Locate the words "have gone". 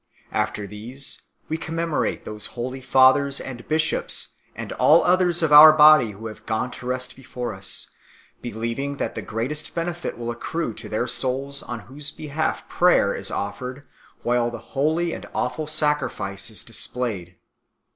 6.25-6.71